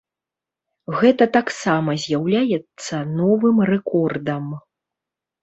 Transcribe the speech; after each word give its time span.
Гэта 0.99 1.27
таксама 1.35 1.95
з'яўляецца 2.05 2.95
новым 3.19 3.57
рэкордам. 3.73 4.51